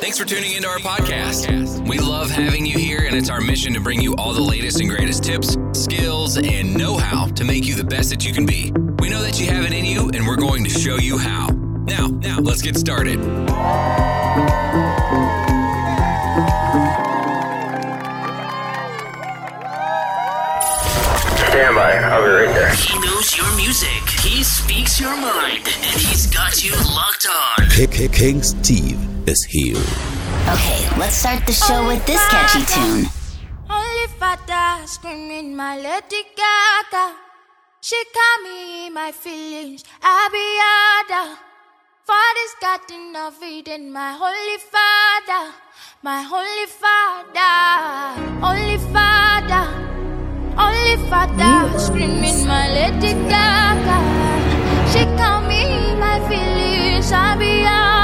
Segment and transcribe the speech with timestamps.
[0.00, 1.88] Thanks for tuning into our podcast.
[1.88, 4.78] We love having you here, and it's our mission to bring you all the latest
[4.80, 8.46] and greatest tips, skills, and know how to make you the best that you can
[8.46, 8.72] be.
[9.00, 11.48] We know that you have it in you, and we're going to show you how.
[11.48, 13.18] Now, now, let's get started.
[21.50, 21.98] Stand by.
[22.04, 22.72] I'll be right there.
[22.72, 24.08] He knows your music.
[24.22, 27.68] He speaks your mind, and he's got you locked on.
[27.68, 29.76] King, King Steve is here.
[30.48, 33.04] Okay, let's start the show with this catchy tune.
[33.68, 37.06] Only father screaming my Lady Gaga.
[37.80, 39.84] She caught me in my feelings.
[40.02, 41.36] I be other.
[42.08, 45.52] Father's got enough eating my holy father.
[46.02, 47.56] My holy father.
[48.48, 49.66] Only father.
[50.56, 53.98] Only father screaming my Lady Gaga.
[54.92, 55.60] She caught me
[55.90, 57.12] in my feelings.
[57.12, 57.97] I be other.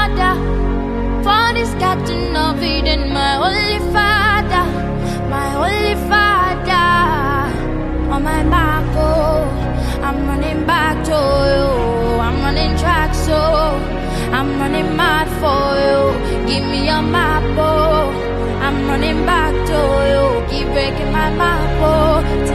[1.55, 4.65] Father's got enough eating my holy father.
[5.29, 6.91] My holy father.
[8.11, 9.47] On my back, oh,
[10.03, 11.17] I'm running back to
[11.51, 12.19] you.
[12.19, 13.79] I'm running track, so oh,
[14.33, 16.45] I'm running mad for you.
[16.45, 18.11] Give me your map, oh.
[18.59, 19.79] I'm running back to
[20.11, 20.25] you.
[20.51, 22.54] Keep breaking my map, oh,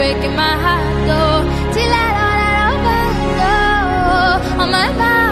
[0.00, 2.08] breaking my heart, though, till I
[2.72, 4.62] of battle.
[4.62, 5.29] On my oh,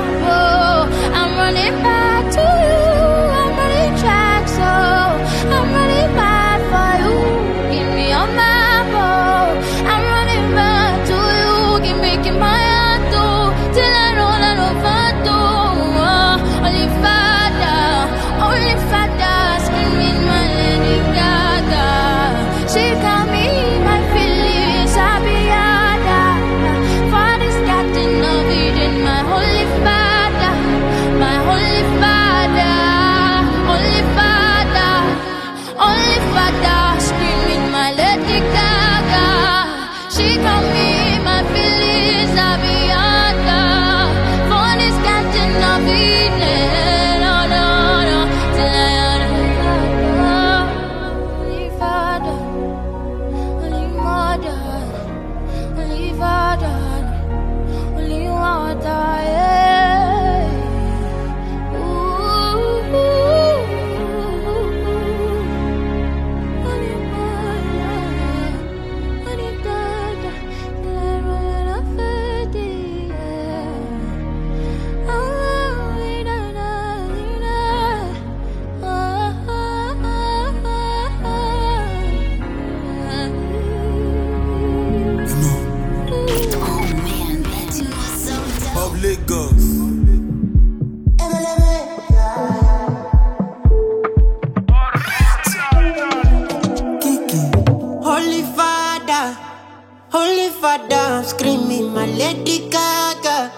[102.28, 103.50] Lady Gaga.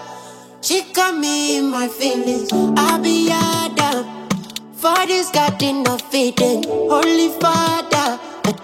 [0.61, 2.49] She got me in my feelings.
[2.53, 4.29] I be Adam.
[4.73, 6.63] Father's got enough feeding.
[6.63, 8.17] Holy Father,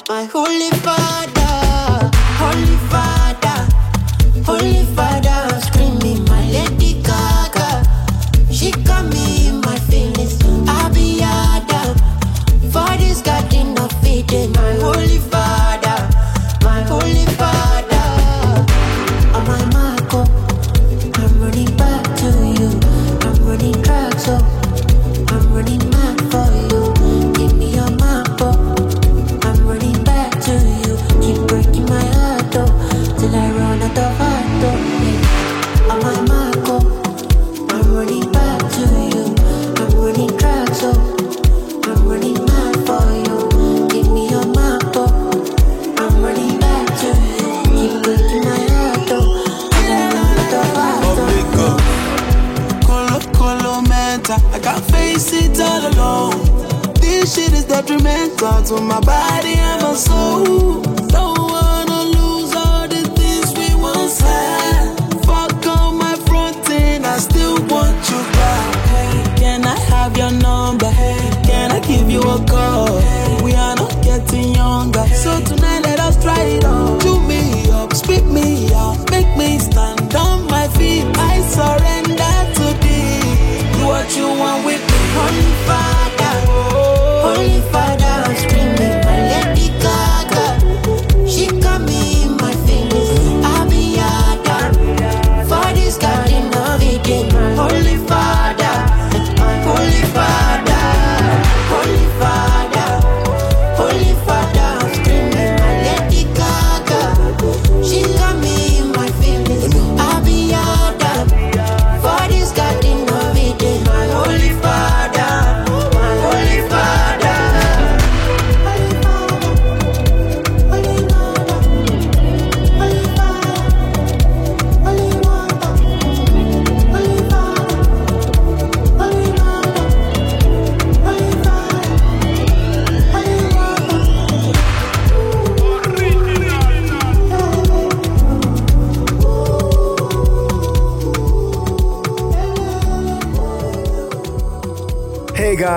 [0.08, 1.56] my Holy Father,
[2.40, 3.58] Holy Father,
[4.50, 5.47] Holy Father,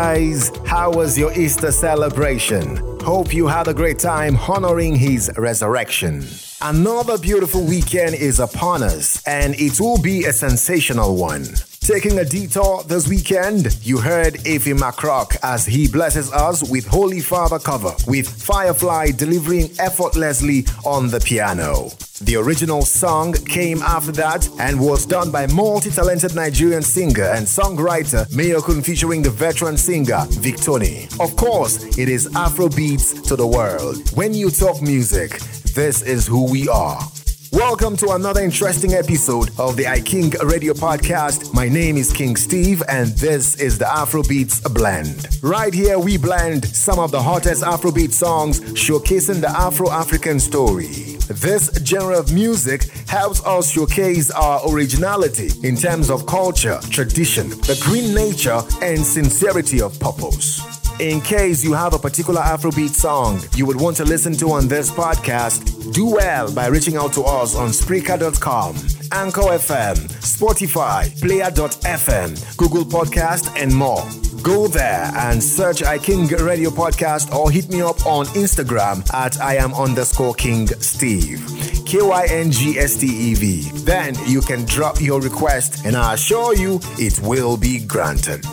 [0.05, 2.65] guys, how was your Easter celebration?
[3.03, 6.25] Hope you had a great time honoring his resurrection.
[6.63, 11.45] Another beautiful weekend is upon us, and it will be a sensational one.
[11.91, 17.19] Taking a detour this weekend, you heard Efi McCrock as he blesses us with Holy
[17.19, 21.91] Father cover, with Firefly delivering effortlessly on the piano.
[22.21, 28.25] The original song came after that and was done by multi-talented Nigerian singer and songwriter
[28.29, 31.11] Mayokun featuring the veteran singer Victony.
[31.19, 33.97] Of course, it is Afro beats to the world.
[34.17, 35.41] When you talk music,
[35.75, 37.01] this is who we are.
[37.53, 41.53] Welcome to another interesting episode of the iKing Radio Podcast.
[41.53, 45.27] My name is King Steve, and this is the Afrobeats Blend.
[45.43, 51.17] Right here, we blend some of the hottest Afrobeat songs showcasing the Afro African story.
[51.29, 57.77] This genre of music helps us showcase our originality in terms of culture, tradition, the
[57.83, 60.80] green nature, and sincerity of purpose.
[61.01, 64.69] In case you have a particular Afrobeat song you would want to listen to on
[64.69, 68.77] this podcast, do well by reaching out to us on Spreaker.com,
[69.11, 74.05] Anchor FM, Spotify, Player.fm, Google Podcast, and more.
[74.43, 79.41] Go there and search I King Radio Podcast or hit me up on Instagram at
[79.41, 81.41] I am underscore King Steve.
[81.87, 83.71] K Y N G S T E V.
[83.85, 88.45] Then you can drop your request and I assure you it will be granted.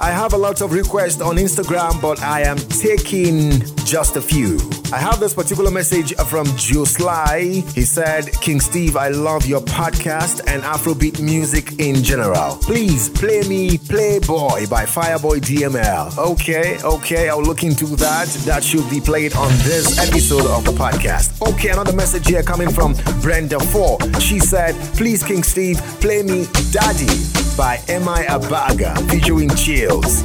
[0.00, 4.75] I have a lot of requests on Instagram, but I am taking just a few.
[4.92, 7.64] I have this particular message from Sly.
[7.74, 12.56] He said, King Steve, I love your podcast and Afrobeat music in general.
[12.62, 16.16] Please play me Playboy by Fireboy DML.
[16.16, 18.28] Okay, okay, I'll look into that.
[18.46, 21.40] That should be played on this episode of the podcast.
[21.52, 23.98] Okay, another message here coming from Brenda 4.
[24.20, 27.06] She said, Please, King Steve, play me Daddy
[27.56, 28.24] by M.I.
[28.24, 30.22] Abaga featuring Chills.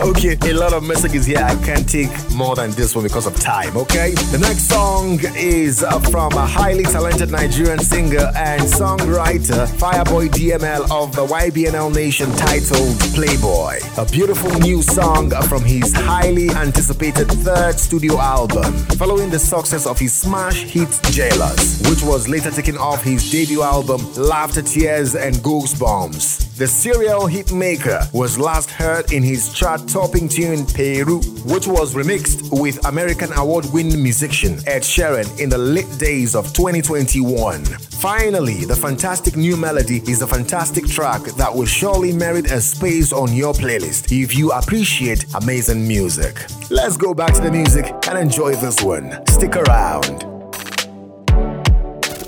[0.00, 1.38] okay, a lot of messages here.
[1.38, 4.10] I can't take more than this one because of time, okay?
[4.32, 11.14] The next song is from a highly talented Nigerian singer and songwriter, Fireboy DML of
[11.14, 13.78] the YBNL Nation titled Playboy.
[13.96, 19.98] A beautiful new song from his highly anticipated third studio album, following the success of
[19.98, 25.36] his smash hit Jealous, which was later taken off his debut album Laughter, Tears, and
[25.36, 26.53] Goosebumps.
[26.56, 32.48] The serial hitmaker was last heard in his chart topping tune Peru, which was remixed
[32.60, 37.64] with American award winning musician Ed Sheeran in the late days of 2021.
[37.64, 43.12] Finally, the fantastic new melody is a fantastic track that will surely merit a space
[43.12, 46.46] on your playlist if you appreciate amazing music.
[46.70, 49.26] Let's go back to the music and enjoy this one.
[49.26, 50.20] Stick around.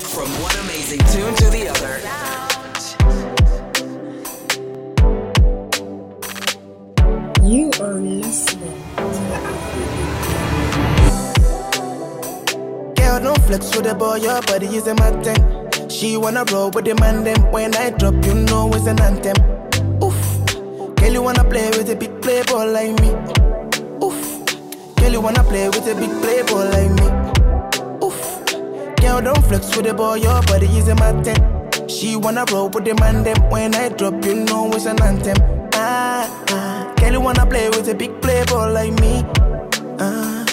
[0.02, 1.45] From one amazing tune to
[13.46, 15.88] flex with the boy, your body is a mountain.
[15.88, 17.50] She wanna roll with the man them.
[17.52, 19.36] When I drop, you know it's an anthem.
[20.02, 20.18] Oof,
[20.96, 23.10] girl, you wanna play with a big playboy like me.
[24.04, 24.20] Oof,
[24.96, 27.06] girl, you wanna play with a big playboy like me.
[28.04, 28.20] Oof,
[28.96, 31.38] girl, don't flex with the boy, your body is a mountain.
[31.88, 33.38] She wanna roll with the man them.
[33.48, 35.36] When I drop, you know it's an anthem.
[35.72, 36.94] Ah, ah.
[36.98, 39.24] Girl, you wanna play with a big playboy like me.
[40.00, 40.44] Uh,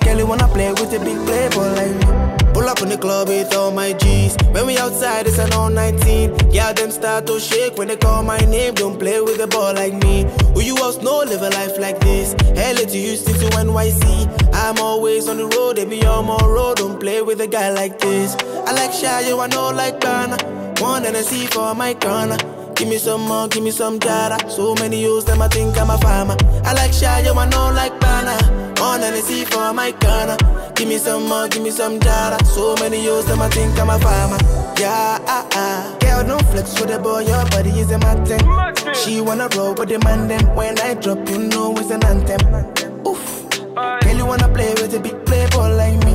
[0.00, 2.29] girl, you wanna play with a big playboy like me.
[2.60, 4.36] Pull up in the club with all my G's.
[4.50, 6.50] When we outside, it's an all 19.
[6.52, 8.74] Yeah, them start to shake when they call my name.
[8.74, 10.26] Don't play with a ball like me.
[10.52, 12.34] Who you else know live a life like this?
[12.52, 14.52] LA to Houston to NYC.
[14.52, 16.76] I'm always on the road, they be on my road.
[16.76, 18.36] Don't play with a guy like this.
[18.66, 20.36] I like shy, you I know like Ghana.
[20.82, 22.36] One and a C for my corner.
[22.74, 24.38] Give me some more, give me some jara.
[24.50, 26.36] So many use them, I think I'm a farmer.
[26.66, 28.69] I like shy, you I know like banana.
[28.82, 30.36] On see for my corner.
[30.74, 32.42] Give me some more, give me some jara.
[32.44, 34.38] So many use them, I think I'm a farmer.
[34.78, 35.96] Yeah, ah, ah.
[36.00, 38.40] Girl, don't flex with the boy, your body is a mountain.
[38.94, 42.40] She wanna roll with the man, then when I drop, you know it's an anthem.
[43.06, 43.50] Oof.
[43.74, 46.14] Girl, you wanna play with a big playboy like me.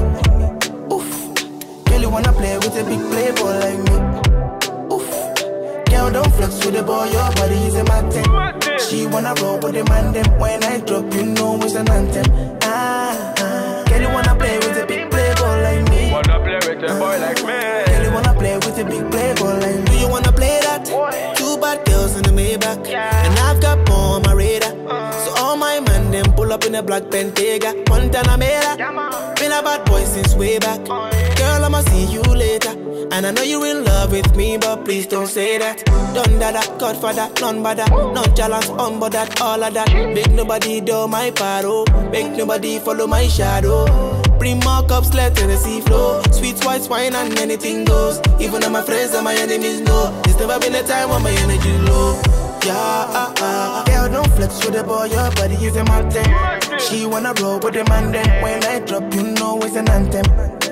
[0.91, 1.86] Oof.
[1.86, 4.34] Girl, you wanna play with a big playboy like me.
[6.13, 8.24] Don't flex with the boy, your body is a mountain.
[8.79, 12.25] She wanna roll with the man, them when I drop, you know it's an anthem.
[12.62, 13.83] Ah, ah.
[13.88, 16.12] Girl, you wanna play with a big playboy like me.
[16.12, 17.57] Wanna play with a boy like me?
[17.91, 19.85] Girl, you wanna play with a big playboy like me.
[19.85, 20.85] Do you wanna play that?
[21.35, 24.71] Two bad girls in the Maybach, and I've got more on my radar.
[25.24, 28.77] So all my men them pull up in a black Bentayga, Guantanamera.
[29.35, 30.85] Been a bad boy since way back.
[30.85, 32.25] Girl, I'ma see you.
[33.12, 35.85] And I know you're in love with me, but please don't say that.
[35.85, 37.89] Done that, Godfather, none that.
[37.89, 39.91] Not jealous, on but that, all of that.
[40.13, 41.85] Make nobody do my paro.
[42.12, 43.85] Make nobody follow my shadow.
[44.38, 46.21] Bring more cups, let Tennessee flow.
[46.31, 48.19] Sweet white wine and anything goes.
[48.39, 50.12] Even though my friends and my enemies know.
[50.24, 52.21] There's never been a time when my energy low.
[52.65, 53.85] Yeah, uh, uh.
[53.85, 56.79] Girl, don't flex with the boy, your body is a mountain.
[56.79, 58.43] She wanna roll with the man then.
[58.43, 60.64] When I drop, you know it's an anthem.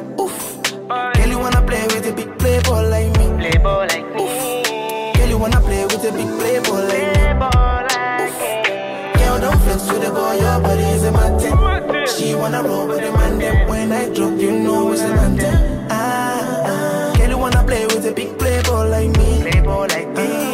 [0.90, 3.26] Girl, you wanna play with a big play ball like me.
[3.40, 4.22] Play ball like me.
[4.22, 5.16] Oof.
[5.16, 7.24] Girl, you wanna play with a big play ball like me.
[7.24, 9.18] Oof.
[9.18, 12.08] Girl, don't flex with the boy, your body is a mountain.
[12.08, 13.68] She wanna roll with the man then.
[13.70, 15.88] When I drop, you know it's an anthem.
[15.90, 17.14] Ah, ah.
[17.18, 19.42] Girl, you wanna play with a big play ball like me.
[19.42, 20.28] Play ball like me.
[20.28, 20.53] Ah.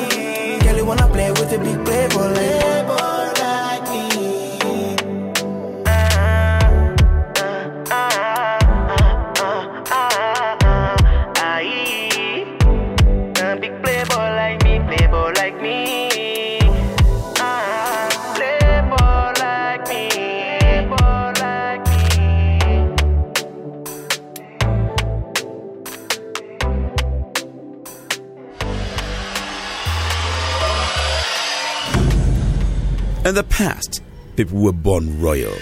[33.29, 34.01] In the past,
[34.35, 35.53] people were born royal.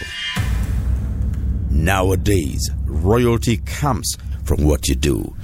[1.70, 5.36] Nowadays, royalty comes from what you do.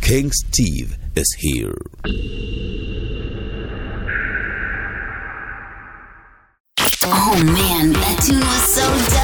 [0.00, 1.76] King Steve is here.
[7.04, 9.23] Oh man, that tune was so.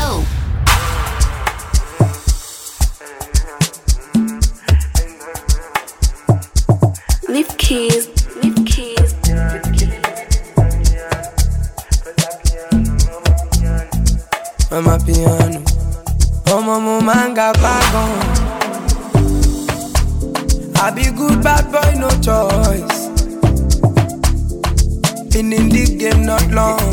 [22.23, 23.09] Choice.
[25.33, 26.93] Been in the game not long.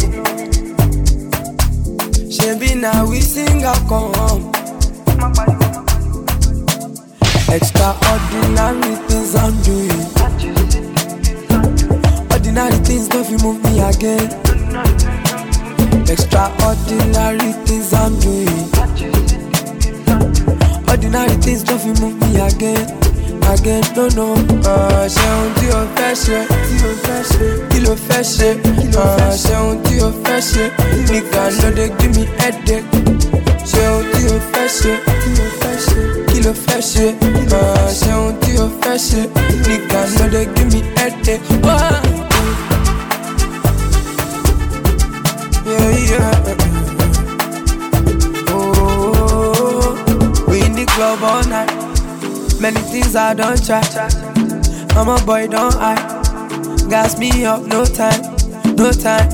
[2.32, 4.52] Shebi na we sing a come.
[7.50, 10.04] Extraordinary things I'm doing.
[12.32, 14.32] Ordinary things don't move me again.
[16.08, 18.64] Extraordinary things I'm doing.
[20.88, 22.97] Ordinary things don't move me again.
[23.60, 24.34] Again, no, no.
[24.64, 26.38] Uh, ṣe ohun tí o fẹ́ ṣe.
[27.70, 28.50] Kí ló fẹ́ ṣe?
[28.96, 30.64] Uh, ṣe ohun tí o fẹ́ ṣe.
[31.12, 32.86] Nìkan no dey give me headache.
[33.72, 34.92] Ṣe ohun tí o fẹ́ ṣe.
[36.30, 37.06] Kí ló fẹ́ ṣe?
[37.58, 39.22] Uh, ṣe ohun tí o fẹ́ ṣe.
[39.68, 41.42] Nìkan no dey give me headache.
[45.68, 46.34] Yeah, yeah.
[48.50, 49.92] Oh,
[50.48, 51.77] we in the club all night.
[52.60, 53.82] Many things I don't try.
[54.98, 55.96] I'm a boy, don't I?
[56.90, 58.20] Gas me up, no time,
[58.76, 59.30] no time.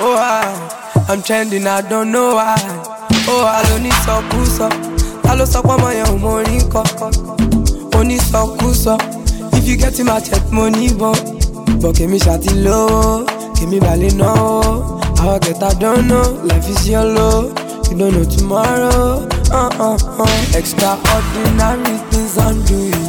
[0.00, 2.56] Oh, I, I'm trending, I don't know why.
[3.28, 4.72] Oh, I don't need some push up.
[5.24, 6.60] I lost up on my own money,
[7.94, 9.00] Only some push up.
[9.54, 11.14] If you get in my check money, but
[11.80, 15.00] but give me shawty low, give me valley no.
[15.16, 16.32] How I get I don't know.
[16.42, 17.48] Life is yellow,
[17.88, 19.33] you don't know tomorrow.
[19.54, 20.58] Uh uh uh.
[20.58, 23.04] Extraordinary things I'm doing.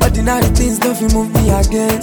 [0.00, 1.98] Ordinary things don't move me again.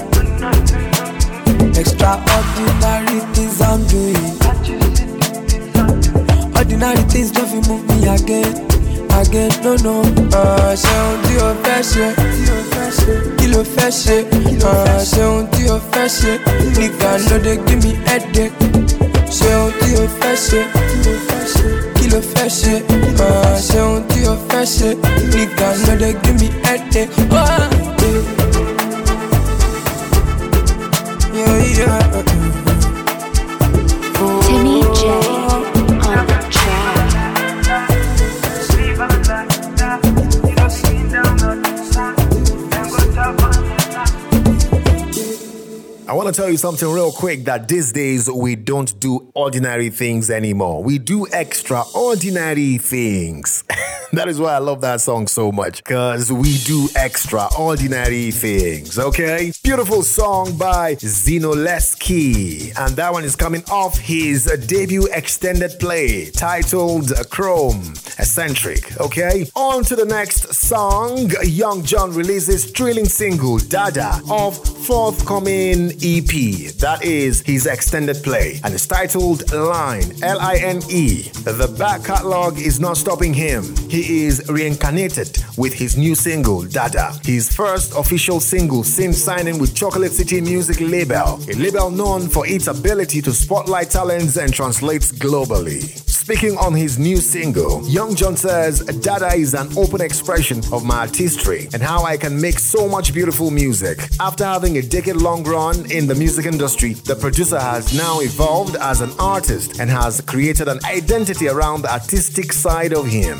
[1.79, 4.19] Extraordinary things I'm doing.
[6.57, 8.67] Ordinary things don't move me again.
[9.19, 10.01] Again, no, no.
[10.35, 12.07] Uh, ṣe ohun tí o fẹ́ ṣe.
[13.37, 14.17] Kí ló fẹ́ ṣe?
[14.63, 16.31] Uh, ṣe ohun tí o fẹ́ ṣe.
[16.79, 18.53] Nìkan ló dé give me headache.
[19.37, 20.61] Ṣe ohun tí o fẹ́ ṣe.
[22.09, 22.73] Kí ló fẹ́ ṣe?
[23.23, 24.89] Uh, tí o fẹ́ ṣe.
[25.33, 27.05] Nìkan ló dé give me headache.
[46.33, 50.83] To tell you something real quick that these days we don't do ordinary things anymore.
[50.83, 53.63] We do extraordinary things.
[54.13, 59.51] that is why I love that song so much, because we do extraordinary things, okay?
[59.63, 67.11] Beautiful song by Zinoleesky, and that one is coming off his debut extended play titled
[67.29, 69.45] Chrome Eccentric, okay?
[69.55, 71.29] On to the next song.
[71.43, 76.73] Young Jonn releases thrilling single Dada of forthcoming EP.
[76.79, 81.29] That is his extended play, and it's titled Line, L I N E.
[81.43, 83.75] The back catalog is not stopping him.
[83.89, 89.75] He is reincarnated with his new single, Dada, his first official single since signing with
[89.75, 95.01] Chocolate City Music Label, a label known for its ability to spotlight talents and translate
[95.01, 95.83] globally.
[96.29, 100.99] Speaking on his new single, Young Jonn says, Dada is an open expression of my
[100.99, 103.97] artistry and how I can make so much beautiful music.
[104.19, 108.75] After having a decade long run in the music industry, the producer has now evolved
[108.75, 113.39] as an artist and has created an identity around the artistic side of him.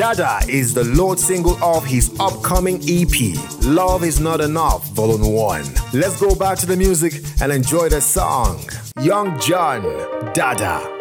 [0.00, 5.62] Dada is the Lord single of his upcoming EP, Love Is Not Enough, Volume 1.
[5.92, 8.64] Let's go back to the music and enjoy the song.
[9.02, 10.99] Young Jonn, Dada.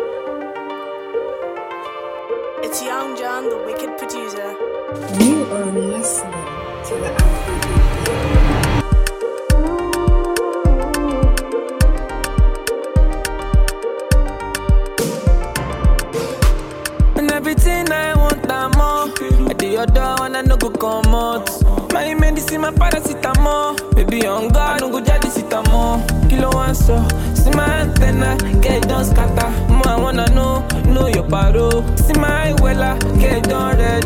[19.70, 21.48] Your door and I no go come out.
[21.94, 23.96] My medicine, my paracetamol.
[23.96, 26.02] Baby, on God, no go jadi sitamo.
[26.30, 26.98] Kilo one so.
[27.36, 29.50] See my antenna, get it done scatter.
[29.72, 31.70] More I wanna know, know your paro.
[32.00, 34.05] See my wella, get it done red.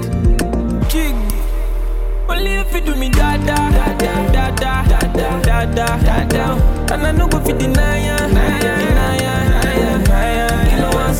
[0.90, 1.16] Jig.
[2.30, 6.94] Only if you do me da da da da da da da da da da.
[6.94, 11.16] And I no go fit deny ya, deny deny ya, one.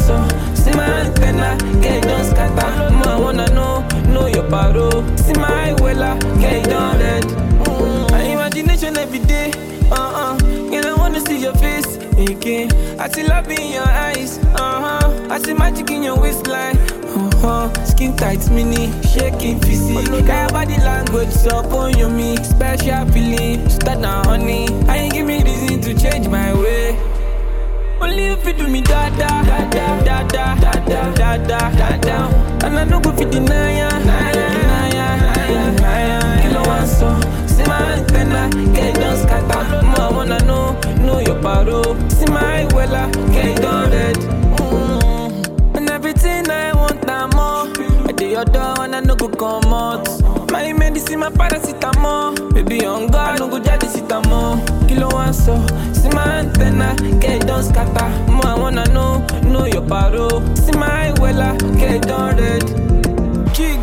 [0.56, 2.94] See my antenna, get it done scatter.
[3.06, 4.90] I wanna know, know your paro.
[5.20, 7.24] See my wella, get it done red.
[7.24, 8.12] Mm.
[8.12, 9.52] My imagination every day,
[9.92, 10.38] uh uh.
[10.74, 12.72] And I wanna see your face again.
[13.00, 15.28] I see love in your eyes, uh huh.
[15.30, 16.78] I see magic in your waistline.
[17.14, 17.70] Uh-huh.
[17.86, 20.26] Skin tight, mini, shaking physique.
[20.26, 22.38] Got your body language, so on you me.
[22.38, 24.68] Special feeling, start now, honey.
[24.88, 26.93] I ain't give me reason to change my way.
[28.04, 31.02] Only if you do me da da da da da da da
[31.50, 32.18] da da da.
[32.66, 36.42] And I no go fit deny ya, deny ya, deny ya, ya.
[36.42, 37.10] Kilo one so,
[37.48, 39.64] see my antenna, get done scatter.
[39.86, 40.74] More wanna know,
[41.06, 41.82] know your paro.
[42.12, 44.16] See my wella, get done red.
[44.18, 45.78] Mm.
[45.78, 48.14] And everything I want, I'm more.
[48.14, 50.08] Do your door and I no go come out.
[50.52, 51.30] My medicine, my
[52.04, 52.54] paracetamol.
[52.54, 54.60] Baby, on God, no go jadi sitamo.
[54.88, 55.56] Kilo one so,
[55.94, 58.10] see my antenna, get it done scatter.
[58.32, 60.42] More I wanna know, know your paro.
[60.58, 62.64] See my wella, get it done red.
[63.54, 63.80] Jig.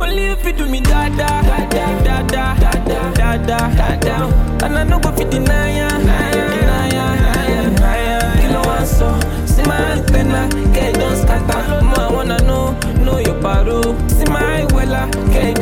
[0.00, 2.54] Only if you do me da da da da da da
[3.14, 4.66] da da da da.
[4.66, 8.40] And I no go fit deny ya, deny deny.
[8.40, 8.86] Kilo one
[9.46, 11.84] see my antenna, get it done scatter.
[11.84, 12.72] More I wanna know,
[13.04, 13.80] know your paro.
[14.10, 15.56] See my wella, get it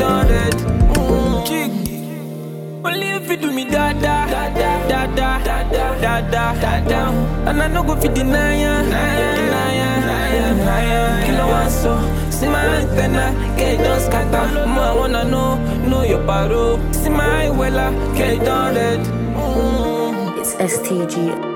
[3.02, 5.64] If you do me da da da da da da
[6.00, 7.00] da da da.
[7.48, 9.38] And I no go fit deny ya, deny ya,
[12.78, 14.66] antenna, get it done scatter.
[14.66, 15.56] More I wanna know,
[15.88, 16.78] know your paro.
[16.94, 18.38] See my wella, get.
[19.34, 20.38] Mm.
[20.38, 21.47] It's STG.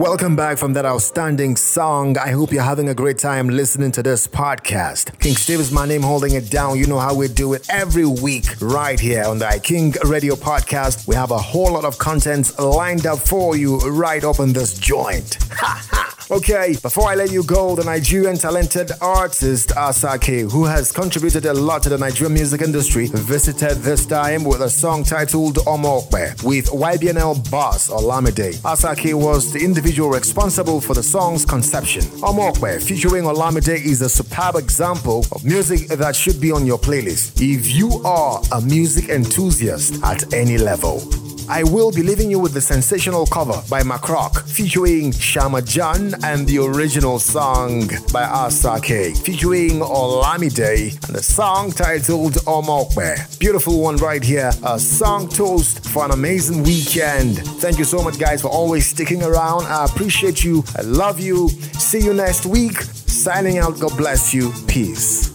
[0.00, 2.16] Welcome back from that outstanding song.
[2.16, 5.18] I hope you're having a great time listening to this podcast.
[5.18, 6.78] King Steve is my name, holding it down.
[6.78, 11.06] You know how we do it every week right here on the King Radio podcast.
[11.06, 14.78] We have a whole lot of content lined up for you right up in this
[14.78, 15.36] joint.
[15.50, 16.09] Ha ha!
[16.32, 21.52] Okay, before I let you go, the Nigerian talented artist Asake, who has contributed a
[21.52, 26.44] lot to the Nigerian music industry, visited this time with a song titled Omo Ope
[26.44, 28.54] with YBNL boss Olamide.
[28.58, 32.02] Asake was the individual responsible for the song's conception.
[32.22, 36.78] Omo Ope featuring Olamide is a superb example of music that should be on your
[36.78, 41.29] playlist if you are a music enthusiast at any level.
[41.50, 46.46] I will be leaving you with the sensational cover by Macroc featuring Shama Jan and
[46.46, 53.40] the original song by Asake featuring Olamide and the song titled Omo Ope.
[53.40, 54.52] Beautiful one right here.
[54.64, 57.38] A song toast for an amazing weekend.
[57.58, 59.64] Thank you so much guys for always sticking around.
[59.64, 60.62] I appreciate you.
[60.76, 61.48] I love you.
[61.48, 62.80] See you next week.
[62.80, 63.80] Signing out.
[63.80, 64.52] God bless you.
[64.68, 65.26] Peace.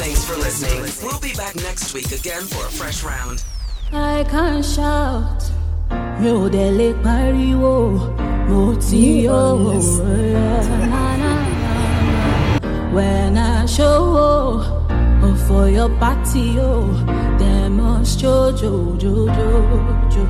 [0.00, 0.80] Thanks for listening.
[1.06, 3.44] We'll be back next week again for a fresh round.
[3.92, 5.42] I can shout.
[6.20, 6.48] Mi ò
[7.02, 7.74] pariwo.
[8.48, 8.74] Mo
[12.96, 16.88] when I show oh, for your patio
[17.38, 20.24] dem must jojojojojo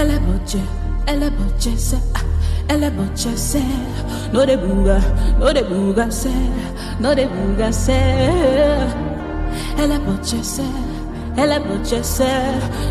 [0.00, 0.66] ẹlẹ́bọ̀jẹ̀
[1.12, 2.00] ẹlẹ́bọ̀jẹ̀ sẹ́.
[2.18, 2.24] Ah,
[2.72, 3.66] ẹlẹ́bọ̀jẹ̀ sẹ́.
[4.32, 4.96] No dey buga
[5.40, 6.38] no dey buga sẹ́.
[7.02, 8.04] No dey buga sẹ́.
[9.82, 10.70] Ẹlẹ́bọ̀jẹ̀ sẹ́
[11.40, 12.32] se, eleboche se,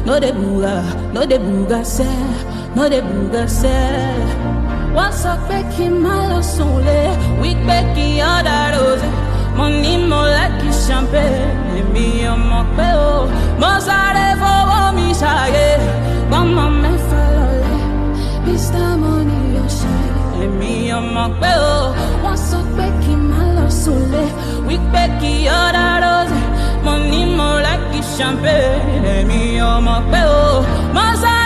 [0.05, 0.83] no de buga,
[1.13, 2.07] no de buga se,
[2.75, 3.77] no de buga se.
[6.03, 7.01] má lọ sùn lé
[7.41, 9.07] wípé kí ọ̀dà rose
[9.57, 10.21] mo ní mo
[10.87, 11.47] champagne.
[11.79, 13.27] Èmi ọmọ pé o
[13.61, 13.71] mo
[14.95, 15.67] mi ṣàyè
[16.29, 17.83] gbọ́mọ mẹ́fà lọ́lẹ̀
[18.45, 19.93] mr money yóò ṣe
[20.43, 21.77] èmi ọmọ pé o
[22.23, 24.23] wọ́n sọ pé kí n má lọ sùn lé
[24.67, 25.31] wípé kí
[25.61, 25.98] ọ̀dà rose mo mo
[28.19, 29.39] lẹ́kì champagne èmi
[29.73, 30.63] ọmọ pé o
[30.95, 31.38] mo sáré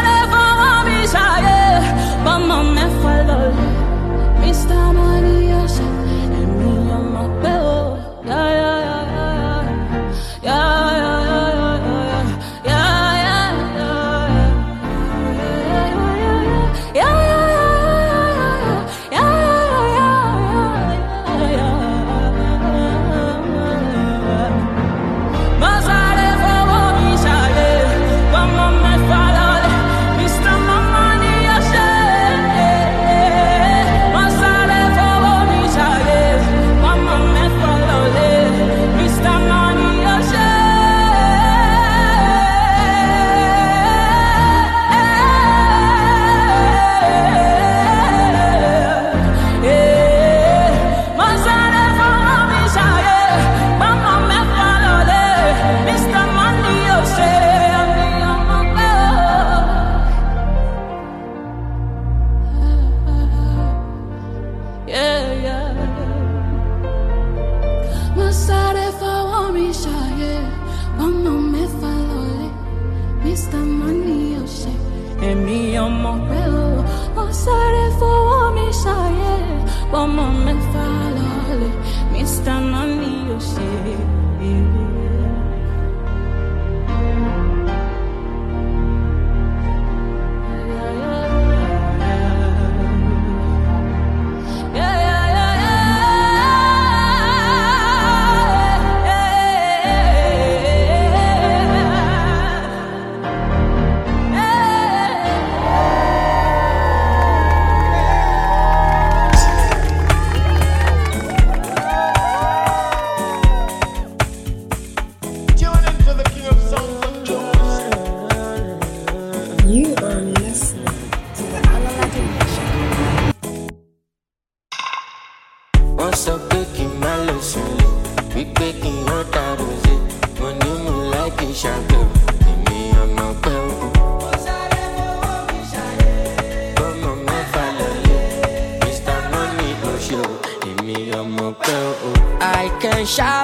[143.05, 143.42] shout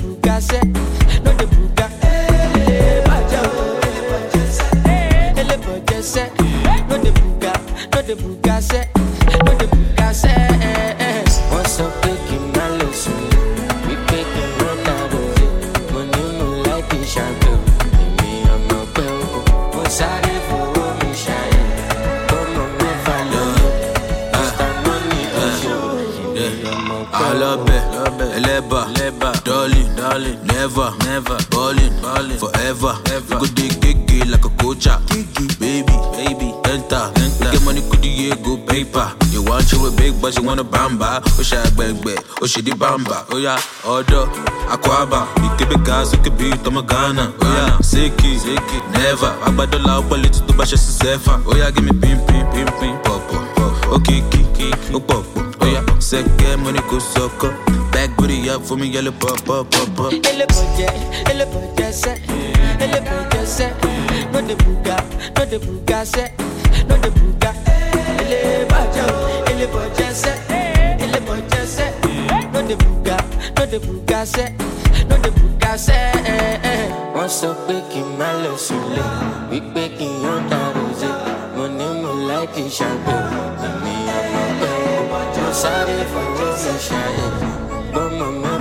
[0.00, 0.71] no dey
[30.62, 32.94] never, never, ballin', forever.
[33.10, 34.96] You go dey gege like a coacher,
[35.58, 35.82] baby,
[36.14, 37.10] baby, enter.
[37.18, 39.10] You get money, could you go paper?
[39.30, 41.20] You want you with big, but you wanna bamba.
[41.26, 43.26] Oh, o ṣe agbẹ̀gbẹ̀, o oh, ṣe di bamba.
[43.34, 44.28] O ya ọ̀dọ̀,
[44.74, 47.24] akwaba, ìkébé gas, bí tọmọ Ghana.
[47.42, 48.30] O ya seki,
[48.94, 49.32] never.
[49.46, 51.34] Agbadọ́ la ó pẹ̀lú tó bá ṣe sí sẹ́fà.
[51.46, 53.38] O ya give me pin pin pin pin pọ̀pọ̀.
[53.90, 54.40] O oh, kìkì,
[54.94, 55.42] ó pọ̀pọ̀.
[55.62, 57.81] O ya sẹ́kẹ̀ money kò sọ̀kọ̀.
[58.02, 60.12] Back booty up for me, yellow pop pop pop pop.
[61.30, 61.92] elébọ̀jẹ̀
[63.56, 63.70] sẹ́
[64.32, 64.96] no dey buga
[65.36, 66.26] no dey buga sẹ́
[66.88, 67.50] no dey buga.
[68.22, 69.16] elébọ̀jẹ̀ o
[69.50, 70.36] elébọ̀jẹ̀ sẹ́
[71.04, 71.88] elébọ̀jẹ̀ sẹ́
[72.52, 73.16] no dey buga
[73.56, 74.46] no dey buga sẹ́
[75.08, 76.02] no dey buga sẹ́.
[77.38, 79.04] sọ pé kí n má lọ sílé.
[79.50, 81.08] Wípé kí n yán dàrú sí
[81.56, 83.16] mo ní mo láì like Ishago.
[83.82, 87.51] Me, I'm a sorry for what you
[87.92, 88.51] na na na